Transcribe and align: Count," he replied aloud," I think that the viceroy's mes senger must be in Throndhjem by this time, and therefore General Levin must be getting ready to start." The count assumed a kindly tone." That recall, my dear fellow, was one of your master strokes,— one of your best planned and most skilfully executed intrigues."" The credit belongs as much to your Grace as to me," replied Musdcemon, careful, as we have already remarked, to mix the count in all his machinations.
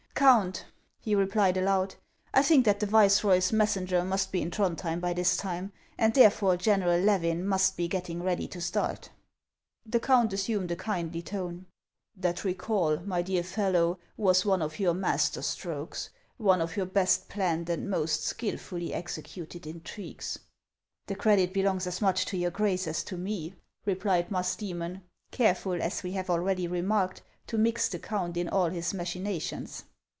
Count," 0.13 0.65
he 0.99 1.15
replied 1.15 1.57
aloud," 1.57 1.95
I 2.33 2.43
think 2.43 2.63
that 2.65 2.79
the 2.79 2.85
viceroy's 2.85 3.51
mes 3.51 3.75
senger 3.75 4.05
must 4.05 4.31
be 4.31 4.43
in 4.43 4.51
Throndhjem 4.51 4.99
by 5.01 5.13
this 5.13 5.35
time, 5.35 5.71
and 5.97 6.13
therefore 6.13 6.57
General 6.57 6.99
Levin 6.99 7.43
must 7.47 7.75
be 7.75 7.87
getting 7.87 8.21
ready 8.21 8.47
to 8.49 8.61
start." 8.61 9.09
The 9.83 9.99
count 9.99 10.31
assumed 10.31 10.69
a 10.69 10.75
kindly 10.75 11.23
tone." 11.23 11.65
That 12.15 12.43
recall, 12.43 12.97
my 12.99 13.23
dear 13.23 13.41
fellow, 13.41 13.97
was 14.15 14.45
one 14.45 14.61
of 14.61 14.77
your 14.77 14.93
master 14.93 15.41
strokes,— 15.41 16.11
one 16.37 16.61
of 16.61 16.77
your 16.77 16.85
best 16.85 17.27
planned 17.27 17.67
and 17.67 17.89
most 17.89 18.23
skilfully 18.23 18.93
executed 18.93 19.65
intrigues."" 19.65 20.37
The 21.07 21.15
credit 21.15 21.51
belongs 21.51 21.87
as 21.87 21.99
much 21.99 22.25
to 22.27 22.37
your 22.37 22.51
Grace 22.51 22.85
as 22.87 23.03
to 23.05 23.17
me," 23.17 23.55
replied 23.87 24.29
Musdcemon, 24.29 25.01
careful, 25.31 25.81
as 25.81 26.03
we 26.03 26.11
have 26.11 26.29
already 26.29 26.67
remarked, 26.67 27.23
to 27.47 27.57
mix 27.57 27.89
the 27.89 27.97
count 27.97 28.37
in 28.37 28.47
all 28.47 28.69
his 28.69 28.93
machinations. 28.93 29.85